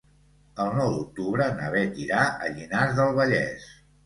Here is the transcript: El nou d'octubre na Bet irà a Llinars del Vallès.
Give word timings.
El 0.63 0.71
nou 0.79 0.87
d'octubre 0.95 1.49
na 1.59 1.67
Bet 1.75 2.01
irà 2.07 2.25
a 2.47 2.51
Llinars 2.57 2.97
del 3.03 3.15
Vallès. 3.23 3.71